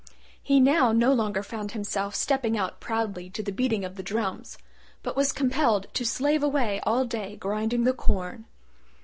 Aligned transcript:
He 0.41 0.59
now 0.59 0.91
no 0.91 1.13
longer 1.13 1.43
found 1.43 1.73
himself 1.73 2.15
stepping 2.15 2.57
out 2.57 2.79
proudly 2.79 3.29
to 3.29 3.43
the 3.43 3.51
beating 3.51 3.85
of 3.85 3.97
the 3.97 4.01
drums, 4.01 4.57
but 5.03 5.15
was 5.15 5.31
compelled 5.31 5.93
to 5.93 6.03
slave 6.07 6.41
away 6.41 6.79
all 6.81 7.05
day 7.05 7.35
grinding 7.35 7.83
the 7.83 7.93
corn. 7.93 8.45